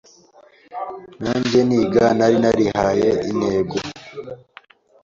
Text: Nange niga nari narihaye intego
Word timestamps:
Nange 1.21 1.59
niga 1.67 2.05
nari 2.17 2.37
narihaye 2.43 3.09
intego 3.31 3.77